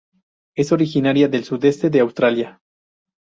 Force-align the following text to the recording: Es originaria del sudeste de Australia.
Es 0.55 0.71
originaria 0.71 1.27
del 1.27 1.43
sudeste 1.43 1.91
de 1.91 1.99
Australia. 1.99 2.59